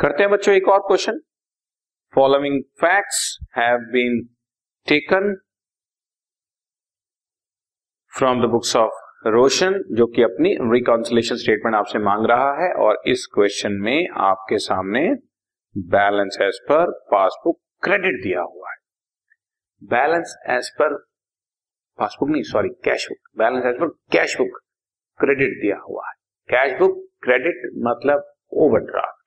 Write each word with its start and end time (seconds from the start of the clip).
करते 0.00 0.22
हैं 0.22 0.30
बच्चों 0.32 0.54
एक 0.54 0.68
और 0.68 0.80
question. 0.80 1.18
Following 2.14 2.60
facts 2.80 3.22
have 3.56 3.78
been 3.92 4.20
taken 4.88 5.34
from 8.12 8.42
the 8.42 8.50
books 8.50 8.74
of 8.76 9.00
Roshan 9.28 9.78
जो 9.92 10.06
कि 10.06 10.22
अपनी 10.22 10.54
रिकॉन्सिलेशन 10.72 11.36
स्टेटमेंट 11.36 11.76
आपसे 11.76 11.98
मांग 12.04 12.26
रहा 12.26 12.52
है 12.62 12.70
और 12.84 13.02
इस 13.06 13.26
क्वेश्चन 13.34 13.72
में 13.80 14.08
आपके 14.26 14.58
सामने 14.66 15.02
balance 15.96 16.38
as 16.42 16.60
per 16.68 16.92
passbook 17.10 17.60
credit 17.82 18.22
दिया 18.22 18.42
हुआ 18.42 18.70
है। 18.70 18.76
बैलेंस 19.82 20.38
एज 20.50 20.70
पर 20.78 20.96
पासबुक 21.98 22.28
नहीं 22.30 22.42
sorry 22.54 22.68
cash 22.84 23.08
book 23.08 23.38
balance 23.38 23.64
as 23.64 23.80
per 23.80 23.94
cash 24.12 24.38
book 24.38 24.58
credit 25.20 25.60
दिया 25.60 25.82
हुआ 25.88 26.08
है। 26.08 26.14
कैश 26.48 26.78
बुक 26.78 27.06
क्रेडिट 27.22 27.70
मतलब 27.84 28.34
ओवरड्राफ्ट 28.64 29.17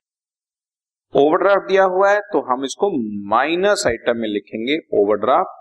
ओवरड्राफ्ट 1.14 1.68
दिया 1.68 1.84
हुआ 1.86 2.10
है 2.10 2.20
तो 2.34 2.40
हम 2.44 2.64
इसको 2.66 2.90
माइनस 3.30 3.84
आइटम 3.88 4.18
में 4.18 4.28
लिखेंगे, 4.30 4.78
ओवरड्राफ्ट 4.94 5.60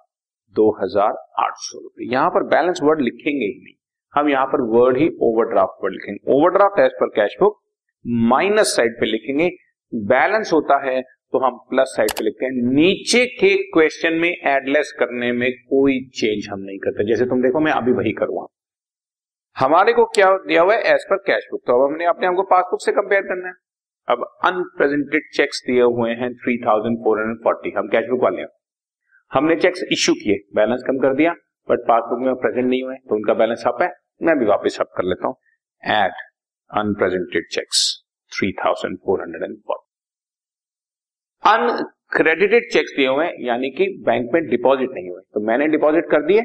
दो 0.56 0.70
हज़ार 0.74 1.16
आठ 1.38 1.54
सौ 1.58 1.78
रुपए 1.78 2.08
यहाँ 2.12 2.30
पर 2.30 2.42
बैलेंस 2.48 2.80
वर्ड 2.82 3.00
लिखेंगे 3.00 3.46
ही 3.46 3.54
नहीं। 3.54 3.74
हम 4.14 4.28
यहाँ 4.28 4.46
पर 4.46 4.60
वर्ड 4.70 4.96
ही 4.96 5.08
ओवरड्राफ्ट 5.22 5.84
वर्ड 5.84 5.94
लिखेंगे। 5.94 6.32
Overdraft 6.32 6.78
as 6.80 6.92
per 7.00 7.08
cash 7.16 7.36
book, 7.40 7.58
minus 8.28 8.74
side 8.76 8.94
पे 9.00 9.06
लिखेंगे, 9.06 9.48
बैलेंस 9.92 10.52
होता 10.52 10.78
है 10.84 11.00
तो 11.32 11.38
हम 11.38 11.56
प्लस 11.70 11.94
साइड 11.96 12.10
पे 12.10 12.24
लिखते 12.24 12.46
हैं। 12.46 12.52
नीचे 12.74 13.24
के 13.32 13.54
क्वेश्चन 13.70 14.14
में 14.16 14.28
एडलेस 14.28 14.92
करने 14.98 15.30
में 15.32 15.50
कोई 15.52 15.98
चेंज 16.12 16.48
हम 16.50 16.60
नहीं 16.60 16.78
करते। 16.78 17.06
जैसे 17.08 17.26
तुम 17.26 17.42
देखो, 17.42 17.60
मैं 17.60 17.72
अभी 17.72 17.92
वही 17.94 18.12
करूँगा। 18.14 18.46
हमारे 19.56 19.92
को 19.92 20.04
क्या 20.14 20.30
दिया 20.38 20.62
हुआ 20.62 20.74
है? 20.74 20.94
एज 20.94 21.04
पर 21.10 21.16
कैश 21.26 21.48
बुक 21.50 21.62
तो 21.66 21.72
अब 21.74 21.90
हमने 21.90 22.04
अपने 22.06 22.26
आपको 22.26 22.42
पासबुक 22.50 22.80
से 22.82 22.92
कंपेयर 22.92 23.22
करना 23.24 23.48
है। 23.48 23.54
अब 24.08 24.24
अनप्रेजेंटेड 24.44 25.28
चेक्स 25.34 25.62
दिए 25.66 25.82
हुए 25.96 26.10
हैं 26.20 26.32
three 26.36 26.56
thousand 26.62 26.96
four 26.98 27.20
hundred 27.20 27.42
forty 27.44 27.70
हम 27.76 27.88
कैश 27.88 28.08
बुक 28.10 28.22
वाले 28.22 28.40
हैं। 28.40 28.48
हमने 29.30 29.56
चेक्स 29.58 29.82
इश्यू 29.92 30.14
किए 30.14 30.38
बैलेंस 30.54 30.82
कम 30.86 30.98
कर 30.98 31.14
दिया 31.14 31.32
बट 31.68 31.80
पासबुक 31.88 32.20
में 32.20 32.34
प्रेजेंट 32.36 32.66
नहीं 32.66 32.82
हुए 32.82 32.96
तो 32.98 33.14
उनका 33.14 33.34
बैलेंस 33.34 33.62
अप 33.66 33.82
है, 33.82 33.88
मैं 34.22 34.38
भी 34.38 34.46
वापस 34.46 34.78
अप 34.80 34.90
कर 34.96 35.04
लेता 35.04 35.28
हूँ। 35.28 35.36
Add 35.82 36.12
unpresented 36.70 37.46
cheques 37.52 37.84
three 38.32 38.52
thousand 38.56 38.96
four 38.98 39.20
hundred 39.22 39.42
and 39.42 39.56
forty 39.58 39.88
uncredited 41.44 42.68
cheques 42.72 42.92
दिए 42.96 43.06
हुए 43.08 43.26
यानी 43.44 43.70
कि 43.70 43.86
बैंक 44.06 44.30
में 44.34 44.42
डिपॉजिट 44.46 44.90
नहीं 44.94 45.10
हुए। 45.10 45.20
तो 45.34 45.40
मैंने 45.42 45.66
डिपॉजिट 45.68 46.10
कर 46.10 46.22
दिए, 46.24 46.42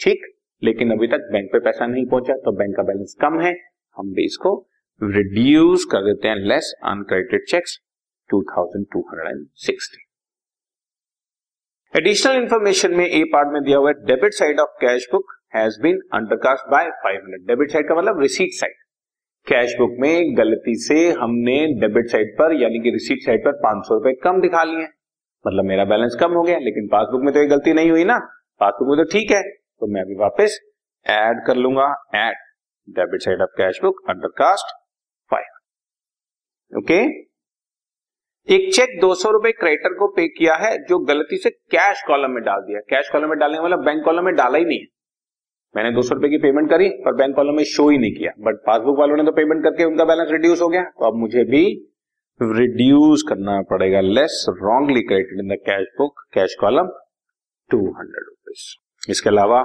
ठीक, 0.00 0.26
लेकिन 0.62 0.92
अभी 0.92 1.06
तक 1.08 1.28
बैंक 1.32 1.48
पे 1.52 1.58
पैसा 1.60 1.86
नहीं 1.86 2.06
पहुँचा 2.08 2.34
तो 2.44 2.52
बैंक 2.58 2.76
का 2.76 2.82
बैलेंस 2.84 3.16
कम 3.20 3.40
है, 3.40 3.52
हम 3.96 4.12
भी 4.14 4.24
इसको 4.24 4.54
रिड्यूस 5.02 5.84
कर 5.84 5.98
देते 5.98 6.28
हैं 6.28 6.36
less 6.36 6.74
uncredited 6.84 7.40
cheques 7.48 7.78
2260 8.34 9.82
additional 11.96 12.42
information 12.42 12.94
में 12.94 13.06
ए 13.06 13.24
पार्ट 13.24 13.48
में 13.52 13.62
दिया 13.62 13.78
हुआ 13.78 13.88
है 13.88 13.94
debit 14.04 14.32
side 14.32 14.60
of 14.60 14.68
cash 14.68 15.08
book 15.12 15.24
has 15.56 15.82
been 15.82 16.00
undercast 16.14 16.70
by 16.70 16.84
500 16.84 17.48
debit 17.48 17.70
side 17.70 17.88
का 17.88 17.94
मतलब 17.94 18.20
रिसीट 18.20 18.48
साइड 18.52 18.72
कैश 19.48 19.74
बुक 19.78 19.96
में 19.98 20.38
गलती 20.38 20.74
से 20.74 21.12
हमने 21.12 21.66
डेबिट 21.80 22.06
साइड 22.06 22.34
पर, 22.38 22.62
यानी 22.62 22.78
कि 22.78 22.90
रिसीट 22.90 23.18
साइड 23.18 23.44
पर 23.44 23.52
पाँच 23.52 23.84
सौ 23.84 23.94
रुपए 23.94 24.12
कम 24.12 24.40
दिखा 24.40 24.64
लिए 24.64 24.88
मतलब 25.46 25.64
मेरा 25.64 25.84
बैलेंस 25.84 26.16
कम 26.20 26.32
हो 26.32 26.42
गया, 26.42 26.58
लेकिन 26.58 26.86
पासबुक 26.86 27.22
में 27.22 27.34
तो 27.34 27.40
ये 27.40 27.46
गलती 27.46 27.72
नहीं 27.72 27.90
हुई 27.90 28.04
ना। 28.04 28.18
पासबुक 28.60 28.88
में 28.88 29.06
तो 29.06 29.12
ठीक 29.12 29.30
है 29.30 29.42
तो 29.52 29.86
मैं 29.86 30.02
अभी 30.02 30.14
वापस 30.14 30.60
ऐड 31.06 31.46
कर 31.46 31.56
लूँगा 31.56 32.04
add 32.14 32.34
debit 32.90 33.20
side 33.20 33.40
of 33.40 33.50
cash 33.58 33.80
book 33.82 34.00
undercast 34.08 34.83
okay? 36.74 36.98
एक 38.48 38.74
चेक 38.74 38.98
दो 39.00 39.14
सौ 39.14 39.30
रुपए 39.30 39.52
क्रेडिटर 39.52 39.94
को 39.94 40.06
पे 40.08 40.26
किया 40.28 40.54
है, 40.54 40.84
जो 40.84 40.98
गलती 40.98 41.36
से 41.36 41.50
कैश 41.50 42.02
कॉलम 42.06 42.30
में 42.30 42.42
डाल 42.44 42.60
दिया। 42.60 42.80
कैश 42.80 43.10
कॉलम 43.12 43.28
में 43.28 43.38
डालने 43.38 43.58
वाला 43.58 43.76
बैंक 43.76 44.04
कॉलम 44.04 44.24
में 44.24 44.34
डाला 44.34 44.58
ही 44.58 44.64
नहीं 44.64 44.78
है। 44.78 44.86
मैंने 45.76 45.90
दो 45.90 46.02
सौ 46.02 46.14
रुपए 46.14 46.28
की 46.28 46.38
पेमेंट 46.38 46.70
करी, 46.70 46.88
पर 46.88 47.14
बैंक 47.14 47.36
कॉलम 47.36 47.54
में 47.54 47.64
शो 47.64 47.88
ही 47.88 47.98
नहीं 47.98 48.12
किया। 48.12 48.32
बट 48.38 48.54
पासबुक 48.54 48.98
वालों 48.98 49.16
ने 49.16 49.24
तो 49.24 49.32
पेमेंट 49.32 49.62
करके 49.64 49.84
उनका 49.84 50.04
बैलेंस 50.04 50.28
रिड्यूस 50.30 50.60
हो 50.62 50.68
गया। 50.68 50.82
तो 50.82 51.06
अब 51.06 51.14
मुझे 51.14 51.44
भी 51.44 51.64
रिड्यूस 52.40 53.22
करना 53.28 53.60
पड़ेगा। 53.62 54.00
Less 54.00 54.46
wrongly 54.48 55.02
credited 55.02 55.40
in 55.40 55.54
the 55.54 55.58
cash 55.58 55.86
book 55.98 56.20
cash 56.34 56.56
column 56.60 56.88
two 57.70 57.78
hundred 57.78 58.24
rupees 58.26 59.10
इसके 59.10 59.30
अलावा 59.30 59.62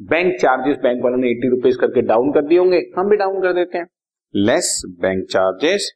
बैंक 0.00 0.34
चार्जेस 0.40 0.76
बैंक 0.76 1.04
वालों 1.04 1.16
ने 1.16 1.30
एट्टी 1.30 1.48
रुपीज़ 1.48 1.78
करके 1.78 2.02
डाउन 2.02 2.32
कर 2.32 2.42
दिए 2.42 2.58
होंगे। 2.58 2.78
हम 2.98 3.08
भी 3.08 3.16
डाउन 3.16 3.42
कर 3.42 3.52
देते 3.52 3.78
हैं। 3.78 3.86
Less 4.34 4.82
bank 5.00 5.24
charges 5.30 5.92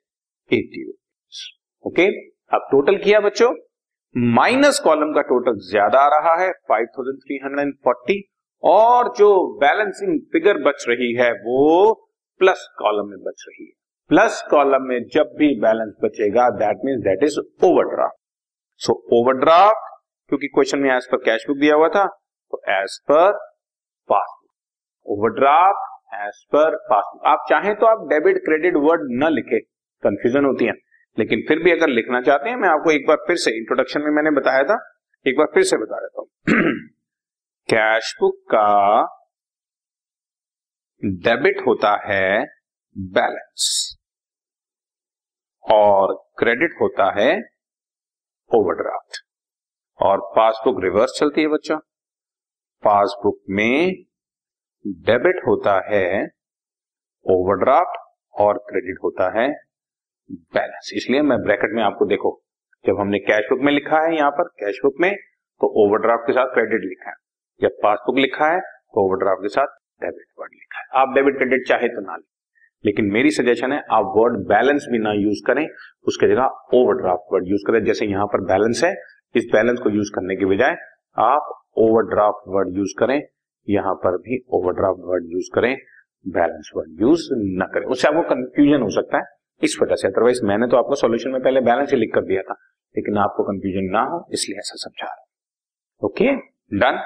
eighty 0.50 0.84
rupees 0.84 1.42
okay 1.84 2.06
अब 2.50 2.66
टोटल 2.70 2.96
किया 2.98 3.20
बच्चों? 3.20 3.54
माइनस 4.34 4.78
कॉलम 4.84 5.12
का 5.12 5.22
टोटल 5.28 5.58
ज़्यादा 5.68 6.00
आ 6.00 6.08
रहा 6.08 6.34
है 6.40 6.50
5340 6.70 8.20
और 8.62 9.12
जो 9.18 9.30
बैलेंसिंग 9.60 10.18
फिगर 10.32 10.58
बच 10.62 10.84
रही 10.88 11.12
है, 11.14 11.30
वो 11.32 11.94
प्लस 12.40 12.68
कॉलम 12.78 13.08
में 13.10 13.18
बच 13.20 13.44
रही 13.48 13.64
है। 13.64 13.72
प्लस 14.10 14.42
कॉलम 14.50 14.86
में 14.88 14.98
जब 15.14 15.34
भी 15.38 15.48
बैलेंस 15.60 15.92
बचेगा 16.04 16.48
that 16.60 16.84
mean 16.84 17.00
that 17.00 17.24
is 17.24 17.38
overdraft 17.40 18.16
so 18.80 18.92
overdraft 19.12 19.92
क्योंकि 20.30 20.48
क्वेश्चन 20.48 20.78
में 20.78 20.90
एज 20.96 21.06
पर 21.12 21.24
कैश 21.24 21.44
बुक 21.48 21.58
दिया 21.58 21.74
हुआ 21.74 21.88
था 21.88 22.04
तो 22.52 22.62
as 22.72 22.98
per 23.10 23.32
passbook 24.08 25.12
overdraft 25.16 25.92
as 26.22 26.44
per 26.52 26.76
passbook 26.90 27.26
आप 27.28 27.46
चाहें 27.50 27.74
तो 27.74 27.86
आप 27.86 28.08
डेबिट 28.08 28.44
क्रेडिट 28.44 28.76
वर्ड 28.82 29.08
न 29.22 29.32
लिखे। 29.32 29.60
कंफ्यूजन 30.04 30.44
होती 30.44 30.64
है। 30.64 30.72
लेकिन 31.18 31.42
फिर 31.48 31.58
भी 31.58 31.72
अगर 31.72 31.88
लिखना 31.88 32.20
चाहते 32.20 32.48
हैं, 32.48 32.56
मैं 32.56 32.68
आपको 32.68 32.90
एक 32.90 33.06
बार 33.08 33.16
फिर 33.26 33.36
से 33.36 33.56
इंट्रोडक्शन 33.56 34.00
में 34.00 34.10
मैंने 34.10 34.30
बताया 34.30 34.62
था, 34.64 34.78
एक 35.26 35.38
बार 35.38 35.46
फिर 35.54 35.62
से 35.62 35.76
बता 35.76 36.00
देता 36.00 36.20
हूँ। 36.20 36.28
कैश 37.68 38.14
बुक 38.20 38.34
का 38.54 39.02
डेबिट 41.02 41.60
होता 41.66 41.90
है 42.04 42.44
बैलेंस 42.96 43.96
और 45.64 46.14
क्रेडिट 46.38 46.74
होता 46.80 47.10
है 47.18 47.30
ओवरड्राफ्ट 48.50 49.18
और 50.00 50.20
पासबुक 50.36 50.82
रिवर्स 50.84 51.18
चलती 51.18 51.40
है 51.40 51.48
बच्चों। 51.48 51.78
पासबुक 52.82 53.40
में 53.50 53.92
डेबिट 54.86 55.42
होता 55.46 55.74
है 55.86 56.06
ओवरड्राफ्ट 57.26 58.00
और 58.34 58.58
क्रेडिट 58.58 58.98
होता 59.04 59.28
है 59.38 59.48
बैलेंस 60.30 60.90
इसलिए 60.96 61.22
मैं 61.22 61.38
ब्रैकेट 61.40 61.74
में 61.74 61.82
आपको 61.82 62.06
देखो, 62.06 62.30
जब 62.84 63.00
हमने 63.00 63.18
कैश 63.20 63.46
बुक 63.50 63.60
में 63.60 63.72
लिखा 63.72 64.00
है 64.00 64.14
यहाँ 64.16 64.30
पर 64.30 64.48
कैश 64.60 64.80
बुक 64.84 64.94
में 65.00 65.14
तो 65.60 65.66
ओवरड्राफ्ट 65.82 66.26
के 66.26 66.32
साथ 66.32 66.52
क्रेडिट 66.54 66.84
लिखा 66.84 67.10
है। 67.10 67.16
जब 67.60 67.76
पासबुक 67.82 68.18
लिखा 68.18 68.52
है 68.52 68.60
तो 68.60 69.04
ओवरड्राफ्ट 69.04 69.42
के 69.42 69.48
साथ 69.48 69.74
डेबिट 70.02 70.26
वर्ड 70.40 70.52
लिखा 70.52 70.78
है। 70.78 71.02
आप 71.02 71.14
डेबिट 71.14 71.36
क्रेडिट 71.36 71.68
चाहे 71.68 71.88
तो 71.88 72.00
ना 72.02 72.16
लेकिन 72.84 73.06
मेरी 73.12 73.30
सजेशन 73.30 73.72
है, 73.72 73.78
आप 73.90 74.12
वर्ड 74.16 74.36
बैलेंस 74.48 74.86
भी 74.90 74.98
ना 74.98 75.12
यूज़ 75.12 75.40
करें, 75.46 75.66
उसके 76.06 76.26
जगह 76.28 76.76
ओवरड्राफ्ट 76.78 77.32
वर्ड 77.32 77.46
यूज़ 77.48 77.62
करें। 77.66 77.84
जैसे 77.84 78.06
यहाँ 78.06 78.26
पर 78.26 78.40
बैलेंस 78.44 78.82
है, 78.84 78.92
इस 79.34 79.44
बैलेंस 79.52 79.78
को 79.78 79.90
यूज़ 79.90 80.10
करने 80.14 80.36
के 80.36 80.46
बजाय 80.46 80.76
आप 81.16 81.52
ओवरड्राफ्ट 81.78 82.48
वर्ड 82.48 82.76
यूज़ 82.76 82.92
करें, 82.98 83.20
यहाँ 83.68 83.94
पर 83.94 84.16
भी 84.18 84.38
ओवरड्राफ्ट 84.54 85.00
वर्ड 85.04 85.32
यूज़ 85.32 85.48
करें 85.54 85.76
बैलेंस 86.26 86.70
वर्ड 86.76 87.00
यूज़ 87.00 87.28
ना 87.58 87.66
करें। 87.74 87.86
उससे 87.86 88.08
आपको 88.08 88.22
कंफ्यूजन 88.34 88.82
हो 88.82 88.90
सकता 88.92 89.18
है। 89.18 89.24
इस 89.64 89.76
वजह 89.82 89.94
से। 89.94 90.08
अदरवाइज़ 90.08 90.44
मैंने 90.46 90.66
तो 90.66 90.76
आपको 90.76 90.94
सॉल्यूशन 90.96 91.30
में 91.30 91.40
पहले 91.42 91.60
बैलेंस 91.62 91.90
ही 91.90 91.96
लिख 91.96 92.10
कर 92.14 92.24
दिया 92.24 92.42
था, 92.42 92.54
लेकिन 92.94 93.18
आपको 93.18 93.44
कंफ्यूजन 93.44 93.90
ना 93.92 94.02
हो, 94.04 94.26
इसलिए 94.32 94.58
ऐसा 94.58 94.74
समझा 94.78 95.06
रहा 95.06 95.14
हूँ। 95.14 95.26
Okay 96.02 96.36
done 96.78 97.02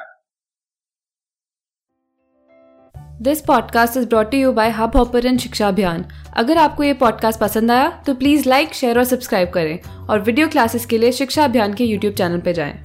this 3.23 3.41
podcast 3.41 3.97
is 3.97 4.09
brought 4.09 4.35
you 4.35 4.53
by 4.53 4.71
Hubhopper 4.97 5.37
Shiksha 5.39 5.69
Abhiyan 5.69 6.05
अगर 6.37 6.59
आपको 6.59 6.83
ये 6.83 6.93
पॉडकास्ट 6.97 7.41
पसंद 7.41 7.71
आया 7.71 7.89
तो 8.07 8.15
प्लीज़ 8.15 8.49
लाइक 8.49 8.75
शेयर 8.75 8.99
और 8.99 9.05
सब्सक्राइब 9.05 9.51
करें। 9.51 10.07
और 10.07 10.21
वीडियो 10.21 10.49
क्लासेस 10.49 10.87
के 10.87 10.99
लिए 10.99 11.13
शिक्षा 11.13 11.45
अभियान 11.45 11.75
के 11.75 11.85
यूट्यूब 11.85 12.15
चैनल 12.15 12.41
पर 12.41 12.53
जाएँ। 12.53 12.81